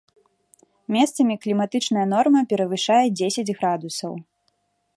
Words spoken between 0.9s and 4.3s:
Месцамі кліматычная норма перавышае дзесяць градусаў.